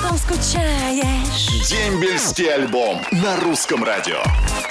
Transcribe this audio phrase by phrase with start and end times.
[0.00, 1.68] потом скучаешь.
[1.68, 4.18] Дембельский альбом на русском радио.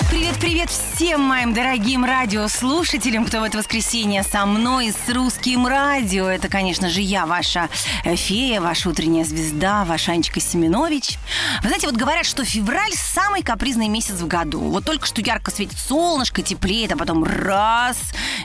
[0.10, 6.28] Привет-привет всем моим дорогим радиослушателям, кто в это воскресенье со мной с русским радио.
[6.28, 7.68] Это, конечно же, я, ваша
[8.06, 11.18] э, фея, ваша утренняя звезда, ваша Анечка Семенович.
[11.62, 14.62] Вы знаете, вот говорят, что февраль самый капризный месяц в году.
[14.62, 17.98] Вот только что ярко светит солнышко, теплеет, а потом раз,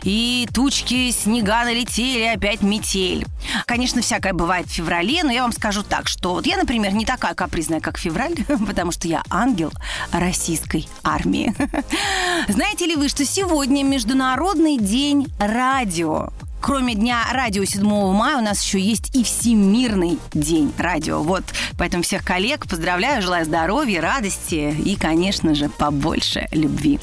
[0.03, 3.25] и тучки, снега налетели, опять метель.
[3.67, 7.05] Конечно, всякое бывает в феврале, но я вам скажу так, что вот я, например, не
[7.05, 8.35] такая капризная, как февраль,
[8.67, 9.73] потому что я ангел
[10.13, 11.55] российской армии.
[12.49, 16.29] Знаете ли вы, что сегодня Международный день радио?
[16.63, 21.21] Кроме Дня радио 7 мая у нас еще есть и Всемирный день радио.
[21.21, 21.43] Вот,
[21.77, 27.01] поэтому всех коллег поздравляю, желаю здоровья, радости и, конечно же, побольше любви.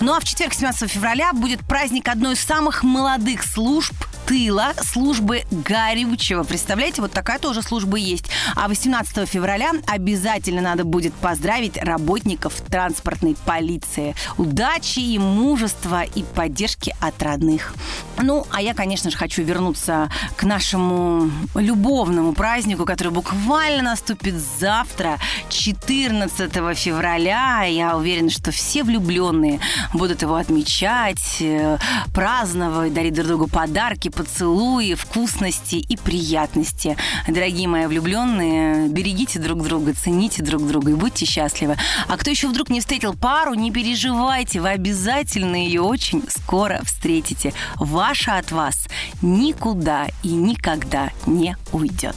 [0.00, 3.92] Ну а в четверг, 17 февраля, будет праздник одной из самых молодых служб
[4.32, 6.42] тыла службы горючего.
[6.42, 8.30] Представляете, вот такая тоже служба есть.
[8.56, 14.14] А 18 февраля обязательно надо будет поздравить работников транспортной полиции.
[14.38, 17.74] Удачи и мужества и поддержки от родных.
[18.22, 25.18] Ну, а я, конечно же, хочу вернуться к нашему любовному празднику, который буквально наступит завтра,
[25.50, 27.64] 14 февраля.
[27.64, 29.60] Я уверена, что все влюбленные
[29.92, 31.76] будут его отмечать, э,
[32.14, 36.96] праздновать, дарить друг другу подарки, поцелуи, вкусности и приятности.
[37.26, 41.76] Дорогие мои влюбленные, берегите друг друга, цените друг друга и будьте счастливы.
[42.06, 47.52] А кто еще вдруг не встретил пару, не переживайте, вы обязательно ее очень скоро встретите.
[47.76, 48.86] Ваша от вас
[49.22, 52.14] никуда и никогда не уйдет.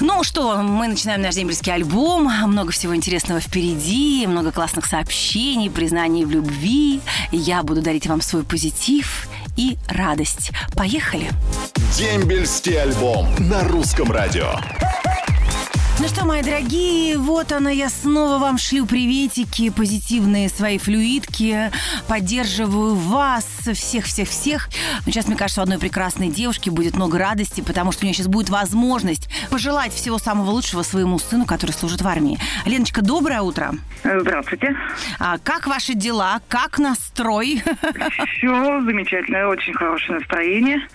[0.00, 2.30] Ну что, мы начинаем наш дембельский альбом.
[2.46, 7.00] Много всего интересного впереди, много классных сообщений, признаний в любви.
[7.32, 10.52] Я буду дарить вам свой позитив и радость.
[10.74, 11.30] Поехали!
[11.96, 14.52] Дембельский альбом на русском радио.
[15.98, 21.70] Ну что, мои дорогие, вот она, я снова вам шлю приветики, позитивные свои флюидки,
[22.06, 24.68] поддерживаю вас, всех-всех-всех.
[25.06, 28.14] Но сейчас, мне кажется, у одной прекрасной девушки будет много радости, потому что у нее
[28.14, 32.38] сейчас будет возможность пожелать всего самого лучшего своему сыну, который служит в армии.
[32.66, 33.72] Леночка, доброе утро.
[34.04, 34.76] Здравствуйте.
[35.18, 36.40] А, как ваши дела?
[36.48, 37.62] Как настрой?
[38.36, 40.86] Все замечательно, очень хорошее настроение.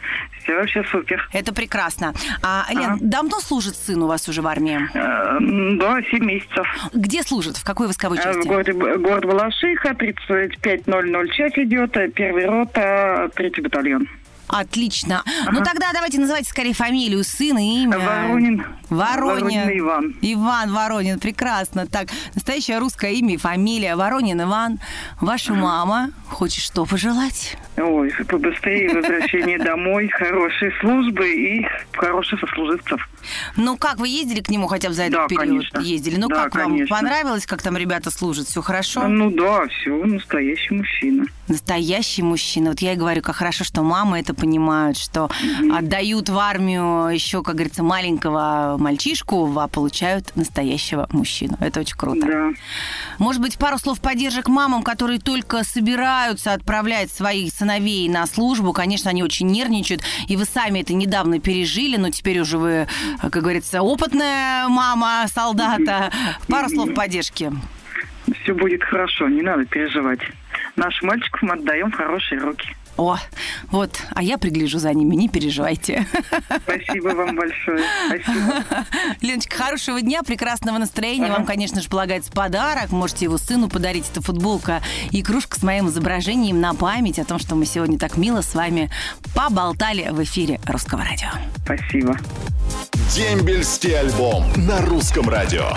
[0.44, 1.28] Все вообще супер.
[1.34, 2.14] Это прекрасно.
[2.42, 2.98] А, Лен, ага.
[3.02, 4.80] давно служит сын у вас уже в армии?
[4.94, 6.68] Э, да, 7 месяцев.
[6.94, 7.58] Где служит?
[7.58, 8.42] В какой войсковой Э, части?
[8.42, 14.08] В городе, город Балашиха, 3500 идет, э, первый рота, третий батальон.
[14.52, 15.24] Отлично.
[15.52, 17.98] Ну тогда давайте называйте скорее фамилию сына, имя.
[17.98, 18.66] Воронин.
[18.90, 19.46] Воронин.
[19.46, 20.16] Воронин Иван.
[20.22, 21.88] Иван Воронин, прекрасно.
[21.88, 23.96] Так, настоящее русское имя и фамилия.
[23.96, 24.80] Воронин Иван.
[25.22, 27.58] Ваша мама хочет что пожелать?
[27.78, 33.08] Ой, побыстрее возвращение домой, хорошей службы и хороших сослуживцев.
[33.56, 35.46] Ну как, вы ездили к нему хотя бы за этот Да, период?
[35.48, 35.80] конечно.
[35.80, 36.18] Ездили.
[36.18, 36.64] Ну Да, как вам?
[36.72, 36.96] конечно.
[36.96, 38.48] Понравилось, как там ребята служат?
[38.48, 39.08] Все хорошо?
[39.08, 41.26] Ну да, все, настоящий мужчина.
[41.52, 42.70] Настоящий мужчина.
[42.70, 45.30] Вот я и говорю, как хорошо, что мамы это понимают, что
[45.70, 51.58] отдают в армию еще, как говорится, маленького мальчишку, а получают настоящего мужчину.
[51.60, 52.26] Это очень круто.
[52.26, 52.50] Да.
[53.18, 58.72] Может быть, пару слов поддержек мамам, которые только собираются отправлять своих сыновей на службу.
[58.72, 62.88] Конечно, они очень нервничают, и вы сами это недавно пережили, но теперь уже вы,
[63.20, 66.14] как говорится, опытная мама солдата.
[66.48, 67.52] Пару слов поддержки.
[68.44, 70.20] Все будет хорошо, не надо переживать.
[70.76, 72.76] Нашим мальчиков мы отдаем в хорошие руки.
[72.98, 73.18] О,
[73.72, 76.06] вот, а я пригляжу за ними, не переживайте.
[76.64, 77.84] Спасибо вам большое.
[78.08, 78.64] Спасибо.
[79.22, 81.32] Леночка, хорошего дня, прекрасного настроения.
[81.32, 82.92] Вам, конечно же, полагается подарок.
[82.92, 84.10] Можете его сыну подарить.
[84.12, 88.18] Это футболка и кружка с моим изображением на память о том, что мы сегодня так
[88.18, 88.92] мило с вами
[89.34, 91.30] поболтали в эфире Русского радио.
[91.64, 92.18] Спасибо.
[93.16, 95.70] Дембельский альбом на русском радио.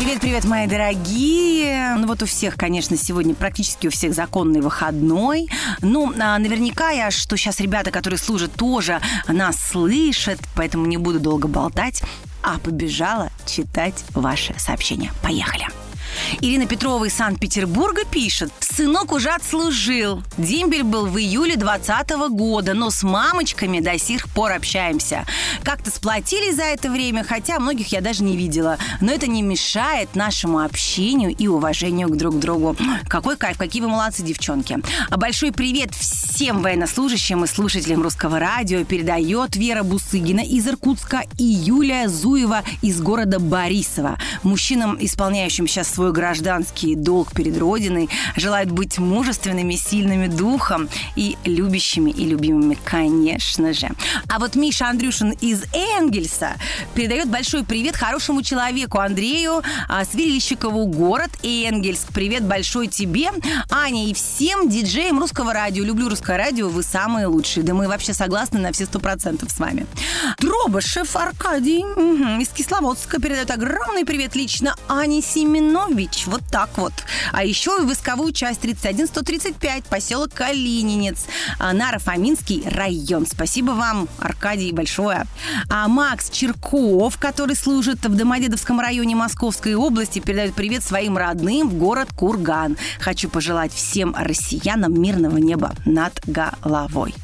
[0.00, 1.94] Привет-привет, мои дорогие.
[1.96, 5.46] Ну вот у всех, конечно, сегодня практически у всех законный выходной.
[5.82, 8.98] Ну, а, наверняка я, что сейчас ребята, которые служат, тоже
[9.28, 12.02] нас слышат, поэтому не буду долго болтать,
[12.42, 15.12] а побежала читать ваши сообщения.
[15.22, 15.66] Поехали.
[16.40, 18.52] Ирина Петрова из Санкт-Петербурга пишет.
[18.60, 20.22] Сынок уже отслужил.
[20.38, 25.26] Дембель был в июле 2020 года, но с мамочками до сих пор общаемся.
[25.62, 28.78] Как-то сплотились за это время, хотя многих я даже не видела.
[29.00, 32.76] Но это не мешает нашему общению и уважению к друг другу.
[33.08, 34.78] Какой кайф, какие вы молодцы, девчонки.
[35.10, 42.08] Большой привет всем военнослужащим и слушателям русского радио передает Вера Бусыгина из Иркутска и Юлия
[42.08, 44.18] Зуева из города Борисова.
[44.42, 52.10] Мужчинам, исполняющим сейчас свой гражданский долг перед Родиной, желают быть мужественными, сильными духом и любящими
[52.10, 53.88] и любимыми, конечно же.
[54.28, 56.56] А вот Миша Андрюшин из Энгельса
[56.94, 62.08] передает большой привет хорошему человеку Андрею а, Свирильщикову, город Энгельск.
[62.12, 63.30] Привет большой тебе,
[63.70, 65.84] Аня, и всем диджеям русского радио.
[65.84, 67.64] Люблю русское радио, вы самые лучшие.
[67.64, 69.86] Да мы вообще согласны на все сто процентов с вами.
[70.38, 71.80] Дробышев Аркадий
[72.42, 76.09] из Кисловодска передает огромный привет лично Ане Семенович.
[76.26, 76.92] Вот так вот.
[77.32, 81.26] А еще и войсковую часть 31135, поселок Калининец,
[81.58, 83.26] а, Наро-Фоминский район.
[83.26, 85.26] Спасибо вам, Аркадий, большое.
[85.68, 91.74] А Макс Черков, который служит в Домодедовском районе Московской области, передает привет своим родным в
[91.74, 92.76] город Курган.
[93.00, 97.14] Хочу пожелать всем россиянам мирного неба над головой.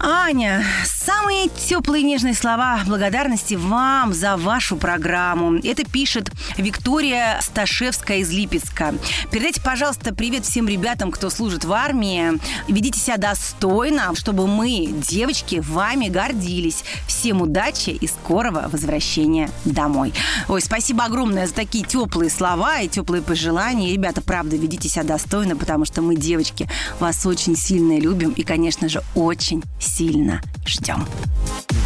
[0.00, 0.64] Аня,
[1.04, 5.56] самые теплые и нежные слова благодарности вам за вашу программу.
[5.56, 8.94] Это пишет Виктория Сташевская из Липецка.
[9.30, 12.40] Передайте, пожалуйста, привет всем ребятам, кто служит в армии.
[12.68, 16.84] Ведите себя достойно, чтобы мы, девочки, вами гордились.
[17.06, 20.14] Всем удачи и скорого возвращения домой.
[20.48, 23.92] Ой, спасибо огромное за такие теплые слова и теплые пожелания.
[23.92, 26.68] Ребята, правда, ведите себя достойно, потому что мы, девочки,
[26.98, 30.93] вас очень сильно любим и, конечно же, очень сильно ждем.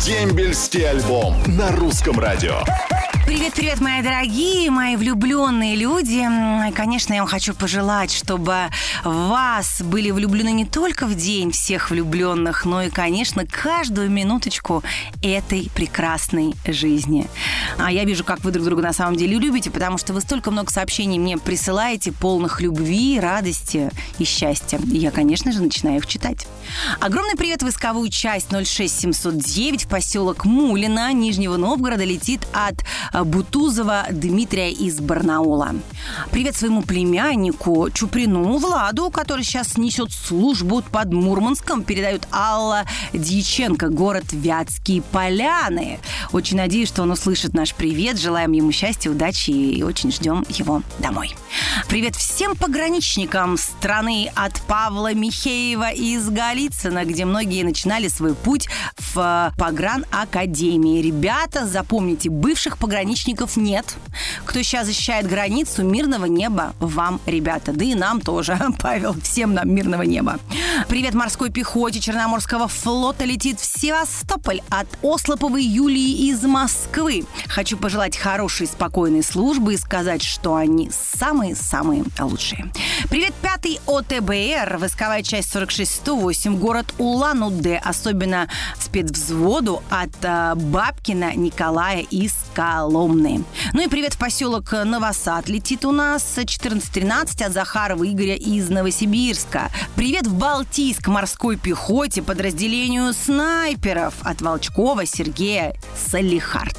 [0.04, 2.60] Дембельский альбом на русском радио.
[3.28, 6.26] Привет-привет, мои дорогие, мои влюбленные люди.
[6.74, 8.56] Конечно, я вам хочу пожелать, чтобы
[9.04, 14.82] вас были влюблены не только в день всех влюбленных, но и, конечно, каждую минуточку
[15.22, 17.28] этой прекрасной жизни.
[17.76, 20.50] А я вижу, как вы друг друга на самом деле любите, потому что вы столько
[20.50, 24.80] много сообщений мне присылаете, полных любви, радости и счастья.
[24.90, 26.46] И я, конечно же, начинаю их читать.
[26.98, 32.86] Огромный привет в войсковую часть 06709 в поселок Мулина Нижнего Новгорода летит от
[33.24, 35.74] Бутузова Дмитрия из Барнаула.
[36.30, 44.24] Привет своему племяннику Чуприну Владу, который сейчас несет службу под Мурманском, передает Алла Дьяченко, город
[44.32, 45.98] Вятские Поляны.
[46.32, 48.18] Очень надеюсь, что он услышит наш привет.
[48.18, 51.34] Желаем ему счастья, удачи и очень ждем его домой.
[51.88, 59.52] Привет всем пограничникам страны от Павла Михеева из Голицына, где многие начинали свой путь в
[59.58, 61.02] Погран Академии.
[61.02, 63.07] Ребята, запомните, бывших пограничников
[63.56, 63.96] нет.
[64.44, 67.72] Кто сейчас защищает границу, мирного неба вам, ребята.
[67.72, 70.38] Да и нам тоже, Павел, всем нам мирного неба.
[70.88, 77.24] Привет морской пехоте Черноморского флота летит в Севастополь от Ослоповой Юлии из Москвы.
[77.48, 82.70] Хочу пожелать хорошей, спокойной службы и сказать, что они самые-самые лучшие.
[83.10, 92.34] Привет, пятый ОТБР, войсковая часть 4608, город Улан-Удэ, особенно спецвзводу от э, Бабкина Николая из
[92.58, 93.44] Коломны.
[93.72, 99.70] Ну и привет в поселок Новосад летит у нас 1413 от Захарова Игоря из Новосибирска.
[99.94, 105.76] Привет в Балтийск морской пехоте подразделению снайперов от Волчкова Сергея
[106.10, 106.76] Салихард.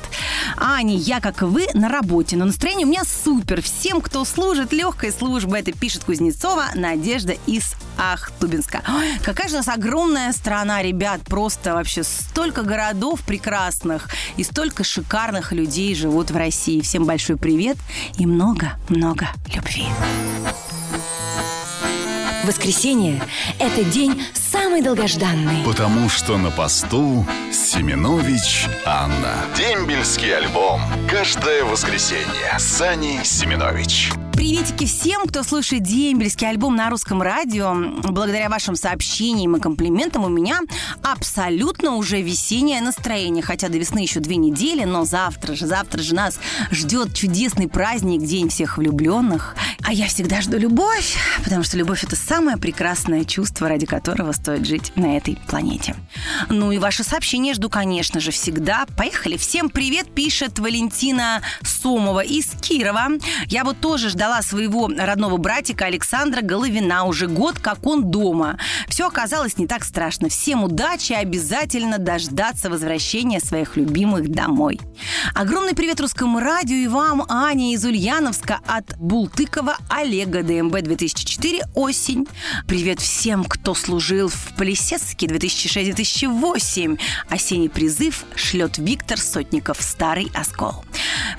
[0.58, 3.62] Аня, я, как и вы, на работе, но настроение у меня супер.
[3.62, 8.82] Всем, кто служит легкой службой, это пишет Кузнецова Надежда из Ахтубинска.
[8.88, 11.22] Ой, какая же у нас огромная страна, ребят.
[11.24, 16.82] Просто вообще столько городов прекрасных и столько шикарных людей живут в России.
[16.82, 17.78] Всем большой привет
[18.18, 19.86] и много-много любви.
[22.44, 23.22] Воскресенье–
[23.60, 25.64] это день самый долгожданный.
[25.66, 29.36] Потому что на посту Семенович Анна.
[29.56, 30.82] Дембельский альбом.
[31.10, 32.58] Каждое воскресенье.
[32.58, 34.12] Сани Семенович.
[34.40, 37.76] Приветики всем, кто слушает дембельский альбом на русском радио.
[38.10, 40.62] Благодаря вашим сообщениям и комплиментам у меня
[41.04, 43.44] абсолютно уже весеннее настроение.
[43.44, 46.40] Хотя до весны еще две недели, но завтра же, завтра же нас
[46.72, 49.58] ждет чудесный праздник, День всех влюбленных.
[49.82, 54.66] А я всегда жду любовь, потому что любовь– это самое прекрасное чувство, ради которого стоит
[54.66, 55.96] жить на этой планете.
[56.50, 58.86] Ну и ваши сообщения жду, конечно же, всегда.
[58.98, 59.38] Поехали.
[59.38, 63.08] Всем привет, пишет Валентина Сомова из Кирова.
[63.48, 68.60] Я вот тоже ждала своего родного братика Александра Головина уже год, как он дома.
[68.90, 70.30] Все оказалось не так страшно.
[70.30, 74.80] Всем удачи и обязательно дождаться возвращения своих любимых домой.
[75.34, 82.28] Огромный привет русскому радио и вам, Аня из Ульяновска от Бултыкова Олега ДМБ 2004 осень.
[82.68, 87.00] Привет всем, кто служил в Полисецке 2006-2008.
[87.30, 90.84] Осенний призыв шлет Виктор Сотников, Старый Оскол.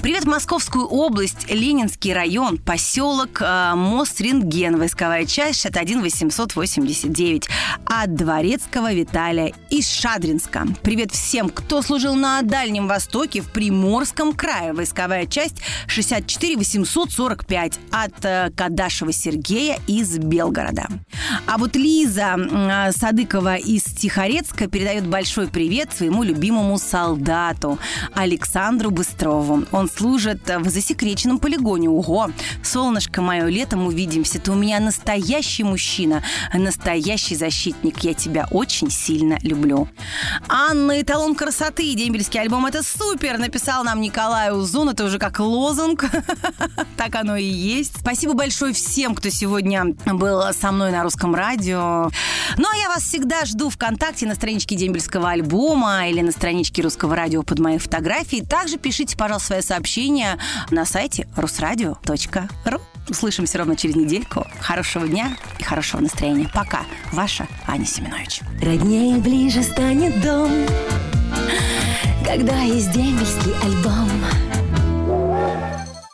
[0.03, 7.49] Привет Московскую область, Ленинский район, поселок э, Мост Рентген, войсковая часть 61 889
[7.85, 10.67] от Дворецкого Виталия из Шадринска.
[10.83, 15.57] Привет всем, кто служил на Дальнем Востоке в Приморском крае, войсковая часть
[15.87, 20.87] 64 845 от Кадашева Сергея из Белгорода.
[21.47, 27.79] А вот Лиза э, Садыкова из Тихорецка передает большой привет своему любимому солдату
[28.15, 29.65] Александру Быстрову.
[29.73, 31.89] Он служит в засекреченном полигоне.
[31.89, 32.31] Ого!
[32.63, 34.41] Солнышко мое, летом увидимся.
[34.41, 36.23] Ты у меня настоящий мужчина,
[36.55, 37.99] настоящий защитник.
[38.01, 39.89] Я тебя очень сильно люблю.
[40.49, 41.95] Анна, эталон красоты.
[41.95, 44.91] Дембельский альбом это супер, написал нам Николай Узун.
[44.91, 46.05] Это уже как лозунг.
[46.97, 48.05] Так оно и есть.
[48.11, 52.11] Спасибо большое всем, кто сегодня был со мной на русском радио.
[52.57, 57.15] Ну, а я вас всегда жду ВКонтакте на страничке Дембельского альбома или на страничке Русского
[57.15, 58.45] радио под моей фотографией.
[58.45, 60.41] Также пишите, пожалуйста, свои сообщения
[60.73, 62.81] на сайте русрадио.ру.
[63.09, 64.45] Услышимся ровно через недельку.
[64.59, 66.51] Хорошего дня и хорошего настроения.
[66.53, 66.81] Пока.
[67.13, 68.41] Ваша Аня Семенович.
[68.61, 70.51] Роднее ближе станет дом,
[72.27, 74.11] когда есть дембельский альбом.